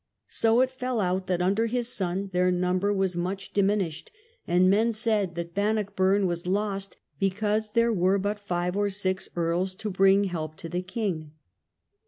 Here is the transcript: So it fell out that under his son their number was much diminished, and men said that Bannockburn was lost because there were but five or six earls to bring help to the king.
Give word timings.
So 0.29 0.61
it 0.61 0.71
fell 0.71 0.99
out 0.99 1.27
that 1.27 1.43
under 1.43 1.67
his 1.67 1.87
son 1.87 2.31
their 2.33 2.49
number 2.49 2.91
was 2.91 3.15
much 3.15 3.53
diminished, 3.53 4.11
and 4.47 4.67
men 4.67 4.93
said 4.93 5.35
that 5.35 5.53
Bannockburn 5.53 6.25
was 6.25 6.47
lost 6.47 6.97
because 7.19 7.73
there 7.73 7.93
were 7.93 8.17
but 8.17 8.39
five 8.39 8.75
or 8.75 8.89
six 8.89 9.29
earls 9.35 9.75
to 9.75 9.91
bring 9.91 10.23
help 10.23 10.55
to 10.55 10.69
the 10.69 10.81
king. 10.81 11.33